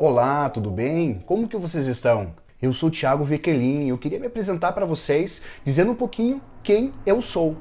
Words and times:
Olá, 0.00 0.48
tudo 0.48 0.70
bem? 0.70 1.22
Como 1.26 1.46
que 1.46 1.58
vocês 1.58 1.86
estão? 1.86 2.34
Eu 2.60 2.72
sou 2.72 2.88
o 2.88 2.92
Thiago 2.92 3.22
Vequelin 3.22 3.84
e 3.84 3.88
eu 3.90 3.98
queria 3.98 4.18
me 4.18 4.28
apresentar 4.28 4.72
para 4.72 4.86
vocês 4.86 5.42
dizendo 5.62 5.92
um 5.92 5.94
pouquinho 5.94 6.40
quem 6.62 6.94
eu 7.04 7.20
sou. 7.20 7.56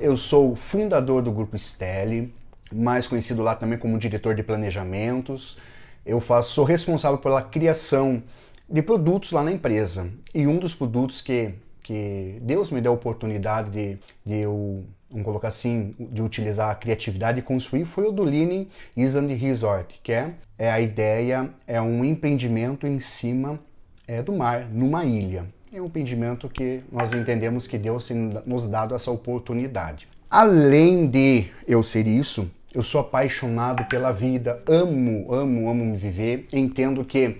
Eu 0.00 0.16
sou 0.16 0.56
fundador 0.56 1.20
do 1.20 1.30
Grupo 1.30 1.58
Stelle, 1.58 2.32
mais 2.72 3.06
conhecido 3.06 3.42
lá 3.42 3.54
também 3.54 3.78
como 3.78 3.98
diretor 3.98 4.34
de 4.34 4.42
planejamentos. 4.42 5.58
Eu 6.06 6.20
faço, 6.20 6.52
sou 6.52 6.64
responsável 6.64 7.18
pela 7.18 7.42
criação 7.42 8.22
de 8.66 8.80
produtos 8.80 9.30
lá 9.30 9.42
na 9.42 9.52
empresa. 9.52 10.08
E 10.34 10.46
um 10.46 10.58
dos 10.58 10.74
produtos 10.74 11.20
que, 11.20 11.52
que 11.82 12.38
Deus 12.40 12.70
me 12.70 12.80
deu 12.80 12.92
a 12.92 12.94
oportunidade 12.94 13.70
de, 13.70 13.98
de 14.24 14.40
eu, 14.40 14.84
vamos 15.14 15.24
colocar 15.24 15.48
assim, 15.48 15.94
de 15.96 16.20
utilizar 16.20 16.70
a 16.70 16.74
criatividade 16.74 17.38
e 17.38 17.42
construir 17.42 17.84
foi 17.84 18.08
o 18.08 18.10
do 18.10 18.24
Leaning 18.24 18.66
Island 18.96 19.32
Resort, 19.34 20.00
que 20.02 20.10
é, 20.10 20.34
é 20.58 20.68
a 20.68 20.80
ideia, 20.80 21.50
é 21.68 21.80
um 21.80 22.04
empreendimento 22.04 22.84
em 22.84 22.98
cima 22.98 23.60
é, 24.08 24.20
do 24.20 24.32
mar, 24.32 24.66
numa 24.68 25.04
ilha. 25.04 25.46
É 25.72 25.80
um 25.80 25.86
empreendimento 25.86 26.48
que 26.48 26.82
nós 26.90 27.12
entendemos 27.12 27.68
que 27.68 27.78
Deus 27.78 28.08
tem 28.08 28.32
nos 28.44 28.68
dado 28.68 28.92
essa 28.92 29.10
oportunidade. 29.10 30.08
Além 30.28 31.06
de 31.06 31.46
eu 31.66 31.80
ser 31.84 32.08
isso, 32.08 32.50
eu 32.72 32.82
sou 32.82 33.00
apaixonado 33.00 33.84
pela 33.84 34.10
vida, 34.10 34.60
amo, 34.68 35.32
amo, 35.32 35.70
amo 35.70 35.94
viver. 35.94 36.46
Entendo 36.52 37.04
que 37.04 37.38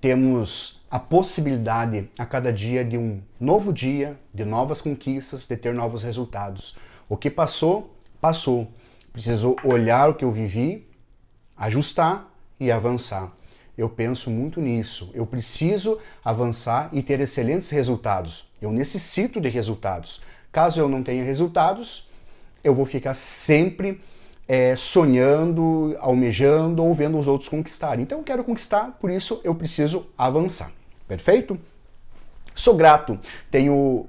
temos 0.00 0.80
a 0.88 1.00
possibilidade 1.00 2.08
a 2.16 2.24
cada 2.24 2.52
dia 2.52 2.84
de 2.84 2.96
um 2.96 3.20
novo 3.40 3.72
dia, 3.72 4.16
de 4.32 4.44
novas 4.44 4.80
conquistas, 4.80 5.46
de 5.46 5.56
ter 5.56 5.74
novos 5.74 6.02
resultados. 6.02 6.76
O 7.08 7.16
que 7.16 7.30
passou, 7.30 7.94
passou. 8.20 8.68
Preciso 9.12 9.56
olhar 9.64 10.10
o 10.10 10.14
que 10.14 10.24
eu 10.24 10.30
vivi, 10.30 10.86
ajustar 11.56 12.28
e 12.60 12.70
avançar. 12.70 13.32
Eu 13.76 13.88
penso 13.88 14.30
muito 14.30 14.60
nisso. 14.60 15.10
Eu 15.14 15.26
preciso 15.26 15.98
avançar 16.24 16.88
e 16.92 17.02
ter 17.02 17.20
excelentes 17.20 17.70
resultados. 17.70 18.48
Eu 18.60 18.72
necessito 18.72 19.40
de 19.40 19.48
resultados. 19.48 20.20
Caso 20.50 20.80
eu 20.80 20.88
não 20.88 21.02
tenha 21.02 21.24
resultados, 21.24 22.08
eu 22.64 22.74
vou 22.74 22.84
ficar 22.84 23.14
sempre 23.14 24.00
é, 24.48 24.74
sonhando, 24.74 25.96
almejando 26.00 26.82
ou 26.84 26.94
vendo 26.94 27.18
os 27.18 27.28
outros 27.28 27.48
conquistarem. 27.48 28.02
Então 28.02 28.18
eu 28.18 28.24
quero 28.24 28.42
conquistar, 28.42 28.96
por 28.98 29.10
isso 29.10 29.40
eu 29.44 29.54
preciso 29.54 30.06
avançar. 30.16 30.72
Perfeito? 31.06 31.58
Sou 32.54 32.74
grato, 32.74 33.18
tenho 33.50 34.06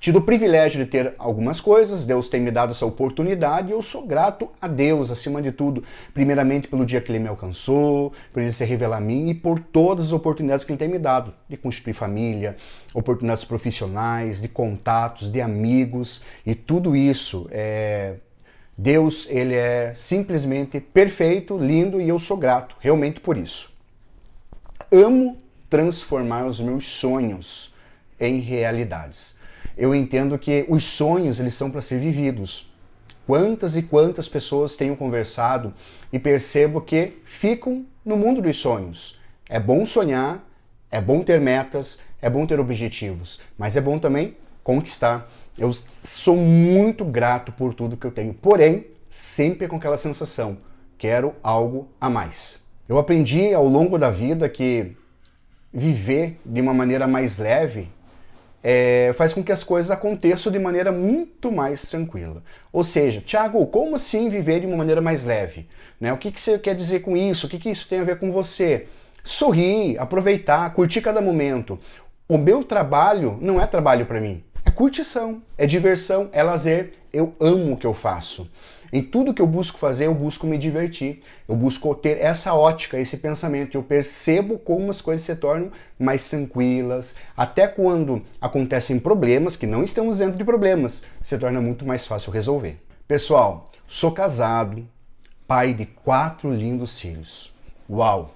tido 0.00 0.16
o 0.16 0.22
privilégio 0.22 0.82
de 0.82 0.90
ter 0.90 1.14
algumas 1.18 1.60
coisas, 1.60 2.06
Deus 2.06 2.30
tem 2.30 2.40
me 2.40 2.50
dado 2.50 2.70
essa 2.70 2.86
oportunidade 2.86 3.68
e 3.68 3.72
eu 3.72 3.82
sou 3.82 4.06
grato 4.06 4.50
a 4.58 4.66
Deus, 4.66 5.10
acima 5.10 5.42
de 5.42 5.52
tudo, 5.52 5.84
primeiramente 6.14 6.66
pelo 6.66 6.86
dia 6.86 7.02
que 7.02 7.12
Ele 7.12 7.18
me 7.18 7.28
alcançou, 7.28 8.14
por 8.32 8.40
Ele 8.40 8.50
se 8.50 8.64
revelar 8.64 8.96
a 8.96 9.00
mim 9.00 9.28
e 9.28 9.34
por 9.34 9.60
todas 9.60 10.06
as 10.06 10.12
oportunidades 10.12 10.64
que 10.64 10.72
Ele 10.72 10.78
tem 10.78 10.88
me 10.88 10.98
dado, 10.98 11.34
de 11.46 11.56
constituir 11.58 11.92
família, 11.92 12.56
oportunidades 12.94 13.44
profissionais, 13.44 14.40
de 14.40 14.48
contatos, 14.48 15.30
de 15.30 15.42
amigos 15.42 16.22
e 16.46 16.54
tudo 16.54 16.96
isso 16.96 17.46
é 17.50 18.14
Deus, 18.76 19.28
ele 19.28 19.54
é 19.54 19.92
simplesmente 19.92 20.80
perfeito, 20.80 21.58
lindo 21.58 22.00
e 22.00 22.08
eu 22.08 22.18
sou 22.18 22.38
grato, 22.38 22.74
realmente 22.80 23.20
por 23.20 23.36
isso. 23.36 23.70
Amo 24.90 25.36
transformar 25.68 26.46
os 26.46 26.58
meus 26.58 26.88
sonhos 26.88 27.74
em 28.18 28.40
realidades. 28.40 29.38
Eu 29.76 29.94
entendo 29.94 30.38
que 30.38 30.64
os 30.68 30.84
sonhos, 30.84 31.40
eles 31.40 31.54
são 31.54 31.70
para 31.70 31.80
ser 31.80 31.98
vividos. 31.98 32.70
Quantas 33.26 33.76
e 33.76 33.82
quantas 33.82 34.28
pessoas 34.28 34.76
tenho 34.76 34.96
conversado 34.96 35.72
e 36.12 36.18
percebo 36.18 36.80
que 36.80 37.20
ficam 37.24 37.86
no 38.04 38.16
mundo 38.16 38.42
dos 38.42 38.58
sonhos. 38.58 39.18
É 39.48 39.60
bom 39.60 39.86
sonhar, 39.86 40.44
é 40.90 41.00
bom 41.00 41.22
ter 41.22 41.40
metas, 41.40 41.98
é 42.20 42.28
bom 42.28 42.46
ter 42.46 42.58
objetivos, 42.58 43.38
mas 43.56 43.76
é 43.76 43.80
bom 43.80 43.98
também 43.98 44.36
conquistar. 44.64 45.30
Eu 45.56 45.72
sou 45.72 46.36
muito 46.36 47.04
grato 47.04 47.52
por 47.52 47.74
tudo 47.74 47.96
que 47.96 48.06
eu 48.06 48.10
tenho, 48.10 48.34
porém, 48.34 48.86
sempre 49.08 49.68
com 49.68 49.76
aquela 49.76 49.96
sensação: 49.96 50.58
quero 50.98 51.34
algo 51.42 51.88
a 52.00 52.10
mais. 52.10 52.60
Eu 52.88 52.98
aprendi 52.98 53.54
ao 53.54 53.66
longo 53.66 53.98
da 53.98 54.10
vida 54.10 54.48
que 54.48 54.96
viver 55.72 56.40
de 56.44 56.60
uma 56.60 56.74
maneira 56.74 57.06
mais 57.06 57.38
leve 57.38 57.88
é, 58.62 59.12
faz 59.16 59.32
com 59.32 59.42
que 59.42 59.52
as 59.52 59.64
coisas 59.64 59.90
aconteçam 59.90 60.52
de 60.52 60.58
maneira 60.58 60.92
muito 60.92 61.50
mais 61.50 61.82
tranquila. 61.82 62.42
Ou 62.72 62.84
seja, 62.84 63.20
Tiago, 63.20 63.66
como 63.66 63.96
assim 63.96 64.28
viver 64.28 64.60
de 64.60 64.66
uma 64.66 64.76
maneira 64.76 65.00
mais 65.00 65.24
leve? 65.24 65.68
Né? 66.00 66.12
O 66.12 66.18
que, 66.18 66.30
que 66.30 66.40
você 66.40 66.58
quer 66.58 66.74
dizer 66.74 67.00
com 67.00 67.16
isso? 67.16 67.46
O 67.46 67.50
que, 67.50 67.58
que 67.58 67.70
isso 67.70 67.88
tem 67.88 68.00
a 68.00 68.04
ver 68.04 68.18
com 68.18 68.30
você? 68.30 68.86
Sorrir, 69.24 69.98
aproveitar, 69.98 70.72
curtir 70.74 71.00
cada 71.00 71.20
momento. 71.20 71.78
O 72.28 72.38
meu 72.38 72.62
trabalho 72.62 73.38
não 73.40 73.60
é 73.60 73.66
trabalho 73.66 74.06
para 74.06 74.20
mim. 74.20 74.42
É 74.64 74.70
curtição, 74.70 75.42
é 75.56 75.66
diversão, 75.66 76.28
é 76.32 76.42
lazer. 76.42 76.92
Eu 77.12 77.34
amo 77.40 77.72
o 77.72 77.76
que 77.76 77.86
eu 77.86 77.94
faço. 77.94 78.48
Em 78.92 79.02
tudo 79.02 79.32
que 79.32 79.40
eu 79.40 79.46
busco 79.46 79.78
fazer, 79.78 80.06
eu 80.06 80.14
busco 80.14 80.46
me 80.46 80.58
divertir. 80.58 81.20
Eu 81.48 81.54
busco 81.54 81.94
ter 81.94 82.18
essa 82.18 82.54
ótica, 82.54 82.98
esse 82.98 83.16
pensamento. 83.18 83.76
Eu 83.76 83.82
percebo 83.82 84.58
como 84.58 84.90
as 84.90 85.00
coisas 85.00 85.24
se 85.24 85.34
tornam 85.36 85.70
mais 85.98 86.28
tranquilas. 86.28 87.14
Até 87.36 87.68
quando 87.68 88.22
acontecem 88.40 88.98
problemas, 88.98 89.56
que 89.56 89.66
não 89.66 89.84
estamos 89.84 90.18
dentro 90.18 90.36
de 90.36 90.44
problemas, 90.44 91.02
se 91.22 91.38
torna 91.38 91.60
muito 91.60 91.86
mais 91.86 92.06
fácil 92.06 92.32
resolver. 92.32 92.76
Pessoal, 93.06 93.68
sou 93.86 94.12
casado, 94.12 94.86
pai 95.46 95.72
de 95.72 95.86
quatro 95.86 96.52
lindos 96.52 97.00
filhos. 97.00 97.52
Uau! 97.88 98.34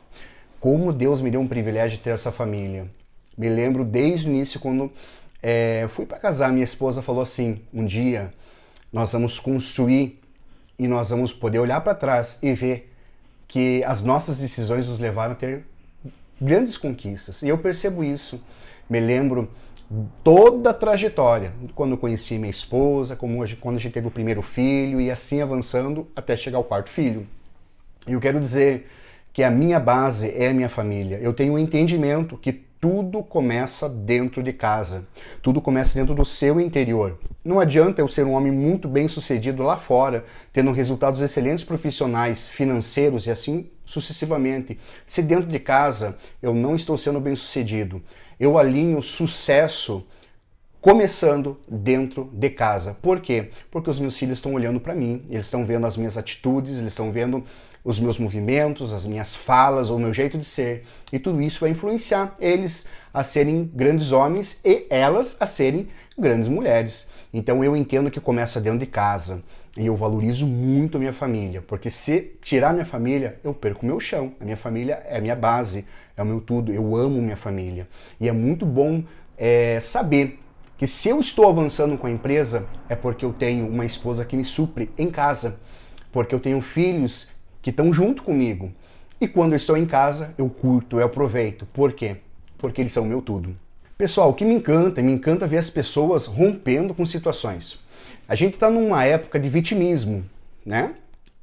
Como 0.60 0.92
Deus 0.92 1.20
me 1.20 1.30
deu 1.30 1.40
um 1.40 1.48
privilégio 1.48 1.98
de 1.98 2.04
ter 2.04 2.10
essa 2.10 2.32
família. 2.32 2.86
Me 3.36 3.48
lembro 3.48 3.84
desde 3.84 4.28
o 4.28 4.30
início 4.30 4.58
quando 4.60 4.90
é, 5.42 5.86
fui 5.90 6.06
para 6.06 6.18
casar, 6.18 6.50
minha 6.52 6.64
esposa 6.64 7.02
falou 7.02 7.20
assim: 7.20 7.60
um 7.72 7.84
dia 7.84 8.30
nós 8.92 9.12
vamos 9.12 9.38
construir 9.38 10.20
e 10.78 10.88
nós 10.88 11.10
vamos 11.10 11.32
poder 11.32 11.58
olhar 11.58 11.80
para 11.80 11.94
trás 11.94 12.38
e 12.42 12.52
ver 12.52 12.92
que 13.46 13.82
as 13.84 14.02
nossas 14.02 14.38
decisões 14.38 14.88
nos 14.88 14.98
levaram 14.98 15.32
a 15.32 15.36
ter 15.36 15.64
grandes 16.40 16.76
conquistas. 16.76 17.42
E 17.42 17.48
eu 17.48 17.58
percebo 17.58 18.02
isso. 18.02 18.40
Me 18.88 19.00
lembro 19.00 19.48
toda 20.22 20.70
a 20.70 20.74
trajetória, 20.74 21.52
quando 21.74 21.96
conheci 21.96 22.38
minha 22.38 22.50
esposa, 22.50 23.14
como 23.14 23.40
hoje, 23.40 23.56
quando 23.56 23.76
a 23.76 23.78
gente 23.78 23.92
teve 23.92 24.08
o 24.08 24.10
primeiro 24.10 24.42
filho 24.42 25.00
e 25.00 25.10
assim 25.10 25.40
avançando 25.40 26.08
até 26.16 26.36
chegar 26.36 26.58
ao 26.58 26.64
quarto 26.64 26.90
filho. 26.90 27.26
E 28.06 28.12
eu 28.12 28.20
quero 28.20 28.40
dizer 28.40 28.88
que 29.32 29.42
a 29.42 29.50
minha 29.50 29.80
base 29.80 30.30
é 30.30 30.48
a 30.48 30.54
minha 30.54 30.68
família. 30.68 31.18
Eu 31.20 31.32
tenho 31.32 31.54
um 31.54 31.58
entendimento 31.58 32.36
que 32.36 32.64
tudo 32.84 33.22
começa 33.22 33.88
dentro 33.88 34.42
de 34.42 34.52
casa. 34.52 35.06
Tudo 35.40 35.58
começa 35.58 35.98
dentro 35.98 36.14
do 36.14 36.22
seu 36.22 36.60
interior. 36.60 37.18
Não 37.42 37.58
adianta 37.58 38.02
eu 38.02 38.06
ser 38.06 38.26
um 38.26 38.34
homem 38.34 38.52
muito 38.52 38.86
bem 38.86 39.08
sucedido 39.08 39.62
lá 39.62 39.78
fora, 39.78 40.22
tendo 40.52 40.70
resultados 40.70 41.22
excelentes 41.22 41.64
profissionais, 41.64 42.46
financeiros 42.46 43.26
e 43.26 43.30
assim 43.30 43.70
sucessivamente. 43.86 44.78
Se 45.06 45.22
dentro 45.22 45.46
de 45.46 45.58
casa 45.58 46.18
eu 46.42 46.52
não 46.52 46.74
estou 46.74 46.98
sendo 46.98 47.18
bem 47.18 47.34
sucedido, 47.34 48.02
eu 48.38 48.58
alinho 48.58 49.00
sucesso 49.00 50.06
começando 50.78 51.58
dentro 51.66 52.28
de 52.34 52.50
casa. 52.50 52.98
Por 53.00 53.20
quê? 53.20 53.48
Porque 53.70 53.88
os 53.88 53.98
meus 53.98 54.18
filhos 54.18 54.36
estão 54.36 54.52
olhando 54.52 54.78
para 54.78 54.94
mim, 54.94 55.24
eles 55.30 55.46
estão 55.46 55.64
vendo 55.64 55.86
as 55.86 55.96
minhas 55.96 56.18
atitudes, 56.18 56.80
eles 56.80 56.92
estão 56.92 57.10
vendo 57.10 57.44
os 57.84 58.00
meus 58.00 58.18
movimentos, 58.18 58.94
as 58.94 59.04
minhas 59.04 59.34
falas, 59.34 59.90
o 59.90 59.98
meu 59.98 60.12
jeito 60.12 60.38
de 60.38 60.44
ser. 60.44 60.84
E 61.12 61.18
tudo 61.18 61.42
isso 61.42 61.60
vai 61.60 61.70
influenciar 61.70 62.34
eles 62.40 62.86
a 63.12 63.22
serem 63.22 63.70
grandes 63.74 64.10
homens 64.10 64.58
e 64.64 64.86
elas 64.88 65.36
a 65.38 65.46
serem 65.46 65.88
grandes 66.18 66.48
mulheres. 66.48 67.06
Então 67.32 67.62
eu 67.62 67.76
entendo 67.76 68.10
que 68.10 68.20
começa 68.20 68.60
dentro 68.60 68.78
de 68.78 68.86
casa. 68.86 69.42
E 69.76 69.86
eu 69.86 69.96
valorizo 69.96 70.46
muito 70.46 70.96
a 70.96 71.00
minha 71.00 71.12
família, 71.12 71.60
porque 71.60 71.90
se 71.90 72.36
tirar 72.40 72.72
minha 72.72 72.84
família, 72.84 73.40
eu 73.42 73.52
perco 73.52 73.84
meu 73.84 73.98
chão. 73.98 74.32
A 74.40 74.44
minha 74.44 74.56
família 74.56 75.02
é 75.04 75.18
a 75.18 75.20
minha 75.20 75.34
base, 75.34 75.84
é 76.16 76.22
o 76.22 76.26
meu 76.26 76.40
tudo. 76.40 76.72
Eu 76.72 76.94
amo 76.96 77.20
minha 77.20 77.36
família. 77.36 77.88
E 78.20 78.28
é 78.28 78.32
muito 78.32 78.64
bom 78.64 79.02
é, 79.36 79.78
saber 79.80 80.38
que 80.78 80.86
se 80.86 81.08
eu 81.08 81.20
estou 81.20 81.48
avançando 81.48 81.98
com 81.98 82.06
a 82.06 82.10
empresa, 82.10 82.66
é 82.88 82.94
porque 82.94 83.24
eu 83.24 83.32
tenho 83.32 83.68
uma 83.68 83.84
esposa 83.84 84.24
que 84.24 84.36
me 84.36 84.44
supre 84.44 84.90
em 84.96 85.10
casa, 85.10 85.58
porque 86.12 86.34
eu 86.34 86.40
tenho 86.40 86.60
filhos 86.60 87.26
que 87.64 87.70
estão 87.70 87.90
junto 87.94 88.22
comigo. 88.22 88.70
E 89.18 89.26
quando 89.26 89.54
estou 89.54 89.74
em 89.74 89.86
casa, 89.86 90.34
eu 90.36 90.50
curto, 90.50 91.00
eu 91.00 91.06
aproveito. 91.06 91.64
Por 91.72 91.94
quê? 91.94 92.18
Porque 92.58 92.82
eles 92.82 92.92
são 92.92 93.06
meu 93.06 93.22
tudo. 93.22 93.56
Pessoal, 93.96 94.28
o 94.28 94.34
que 94.34 94.44
me 94.44 94.52
encanta, 94.52 95.00
me 95.00 95.10
encanta 95.10 95.46
ver 95.46 95.56
as 95.56 95.70
pessoas 95.70 96.26
rompendo 96.26 96.92
com 96.92 97.06
situações. 97.06 97.80
A 98.28 98.34
gente 98.34 98.54
está 98.54 98.68
numa 98.68 99.02
época 99.06 99.40
de 99.40 99.48
vitimismo, 99.48 100.22
né? 100.64 100.94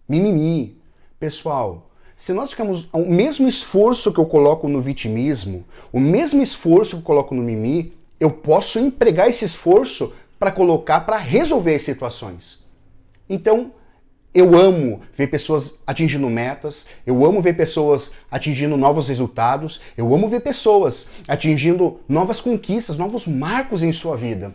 Mimimi. 0.08 0.78
Pessoal, 1.20 1.90
se 2.16 2.34
nós 2.34 2.52
ficamos 2.52 2.88
o 2.94 3.00
mesmo 3.00 3.48
esforço 3.48 4.14
que 4.14 4.20
eu 4.20 4.28
coloco 4.28 4.70
no 4.70 4.80
vitimismo, 4.80 5.66
o 5.92 6.00
mesmo 6.00 6.44
esforço 6.44 6.98
que 6.98 7.02
eu 7.02 7.06
coloco 7.06 7.34
no 7.34 7.42
mimimi, 7.42 7.94
eu 8.20 8.30
posso 8.30 8.78
empregar 8.78 9.28
esse 9.28 9.44
esforço 9.44 10.14
para 10.38 10.52
colocar 10.52 11.00
para 11.00 11.18
resolver 11.18 11.74
as 11.74 11.82
situações. 11.82 12.64
Então, 13.28 13.72
eu 14.34 14.56
amo 14.56 15.02
ver 15.14 15.28
pessoas 15.28 15.74
atingindo 15.86 16.30
metas, 16.30 16.86
eu 17.06 17.26
amo 17.26 17.42
ver 17.42 17.54
pessoas 17.54 18.12
atingindo 18.30 18.78
novos 18.78 19.10
resultados, 19.10 19.82
eu 19.98 20.14
amo 20.14 20.30
ver 20.30 20.40
pessoas 20.40 21.06
atingindo 21.28 22.00
novas 22.08 22.40
conquistas, 22.40 22.96
novos 22.96 23.28
marcos 23.28 23.84
em 23.84 23.92
sua 23.92 24.16
vida. 24.16 24.54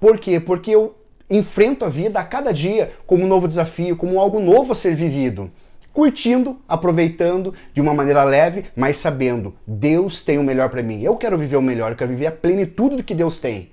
Por 0.00 0.18
quê? 0.18 0.40
Porque 0.40 0.72
eu 0.72 0.96
enfrento 1.30 1.84
a 1.84 1.88
vida 1.88 2.18
a 2.18 2.24
cada 2.24 2.52
dia 2.52 2.90
como 3.06 3.24
um 3.24 3.28
novo 3.28 3.46
desafio, 3.46 3.96
como 3.96 4.18
algo 4.18 4.40
novo 4.40 4.72
a 4.72 4.74
ser 4.74 4.94
vivido. 4.94 5.50
Curtindo, 5.92 6.58
aproveitando 6.66 7.54
de 7.72 7.80
uma 7.80 7.94
maneira 7.94 8.24
leve, 8.24 8.64
mas 8.74 8.96
sabendo, 8.96 9.54
Deus 9.66 10.22
tem 10.22 10.38
o 10.38 10.42
melhor 10.42 10.68
para 10.68 10.82
mim. 10.82 11.02
Eu 11.02 11.16
quero 11.16 11.38
viver 11.38 11.56
o 11.56 11.62
melhor, 11.62 11.92
eu 11.92 11.96
quero 11.96 12.10
viver 12.10 12.26
a 12.26 12.32
plenitude 12.32 12.96
do 12.96 13.04
que 13.04 13.14
Deus 13.14 13.38
tem. 13.38 13.70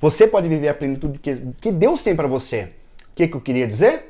Você 0.00 0.26
pode 0.26 0.48
viver 0.48 0.68
a 0.68 0.74
plenitude 0.74 1.18
que, 1.18 1.70
Deus 1.72 2.02
tem 2.02 2.14
para 2.14 2.26
você. 2.26 2.70
O 3.12 3.14
que, 3.14 3.28
que 3.28 3.36
eu 3.36 3.40
queria 3.40 3.66
dizer? 3.66 4.09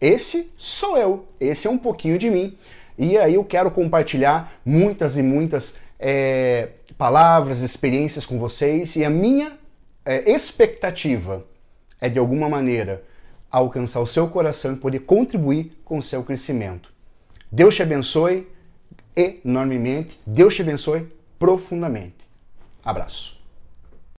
Esse 0.00 0.52
sou 0.56 0.96
eu, 0.96 1.26
esse 1.40 1.66
é 1.66 1.70
um 1.70 1.78
pouquinho 1.78 2.18
de 2.18 2.30
mim. 2.30 2.56
E 2.96 3.16
aí 3.16 3.34
eu 3.34 3.44
quero 3.44 3.70
compartilhar 3.70 4.52
muitas 4.64 5.16
e 5.16 5.22
muitas 5.22 5.76
é, 5.98 6.70
palavras, 6.96 7.62
experiências 7.62 8.26
com 8.26 8.38
vocês 8.38 8.96
e 8.96 9.04
a 9.04 9.10
minha 9.10 9.58
é, 10.04 10.30
expectativa 10.30 11.44
é 12.00 12.08
de 12.08 12.18
alguma 12.18 12.48
maneira 12.48 13.02
alcançar 13.50 14.00
o 14.00 14.06
seu 14.06 14.28
coração 14.28 14.72
e 14.72 14.76
poder 14.76 15.00
contribuir 15.00 15.78
com 15.84 15.98
o 15.98 16.02
seu 16.02 16.22
crescimento. 16.22 16.92
Deus 17.50 17.74
te 17.74 17.82
abençoe 17.82 18.46
enormemente, 19.16 20.20
Deus 20.26 20.54
te 20.54 20.62
abençoe 20.62 21.06
profundamente. 21.38 22.16
Abraço. 22.84 23.37